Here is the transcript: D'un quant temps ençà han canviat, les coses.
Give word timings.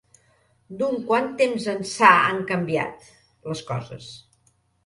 D'un 0.79 0.95
quant 1.11 1.29
temps 1.41 1.67
ençà 1.75 2.09
han 2.31 2.41
canviat, 2.53 3.07
les 3.53 3.65
coses. 3.71 4.13